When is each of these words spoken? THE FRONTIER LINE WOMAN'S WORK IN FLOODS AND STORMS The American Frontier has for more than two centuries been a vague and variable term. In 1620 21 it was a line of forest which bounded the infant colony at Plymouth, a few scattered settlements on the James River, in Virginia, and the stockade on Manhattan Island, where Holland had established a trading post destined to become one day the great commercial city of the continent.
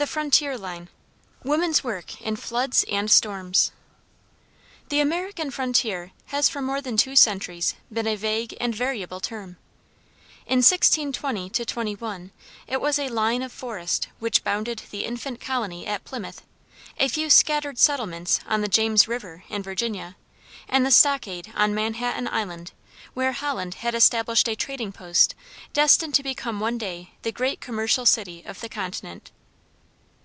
THE 0.00 0.06
FRONTIER 0.06 0.56
LINE 0.56 0.90
WOMAN'S 1.42 1.82
WORK 1.82 2.20
IN 2.22 2.36
FLOODS 2.36 2.84
AND 2.88 3.10
STORMS 3.10 3.72
The 4.90 5.00
American 5.00 5.50
Frontier 5.50 6.12
has 6.26 6.48
for 6.48 6.62
more 6.62 6.80
than 6.80 6.96
two 6.96 7.16
centuries 7.16 7.74
been 7.92 8.06
a 8.06 8.14
vague 8.14 8.54
and 8.60 8.72
variable 8.72 9.18
term. 9.18 9.56
In 10.46 10.58
1620 10.58 11.50
21 11.50 12.30
it 12.68 12.80
was 12.80 13.00
a 13.00 13.08
line 13.08 13.42
of 13.42 13.50
forest 13.50 14.06
which 14.20 14.44
bounded 14.44 14.82
the 14.92 15.04
infant 15.04 15.40
colony 15.40 15.84
at 15.84 16.04
Plymouth, 16.04 16.42
a 16.98 17.08
few 17.08 17.28
scattered 17.28 17.76
settlements 17.80 18.38
on 18.46 18.60
the 18.60 18.68
James 18.68 19.08
River, 19.08 19.42
in 19.48 19.64
Virginia, 19.64 20.14
and 20.68 20.86
the 20.86 20.92
stockade 20.92 21.52
on 21.56 21.74
Manhattan 21.74 22.28
Island, 22.28 22.70
where 23.14 23.32
Holland 23.32 23.74
had 23.74 23.96
established 23.96 24.46
a 24.48 24.54
trading 24.54 24.92
post 24.92 25.34
destined 25.72 26.14
to 26.14 26.22
become 26.22 26.60
one 26.60 26.78
day 26.78 27.14
the 27.22 27.32
great 27.32 27.60
commercial 27.60 28.06
city 28.06 28.44
of 28.46 28.60
the 28.60 28.68
continent. 28.68 29.32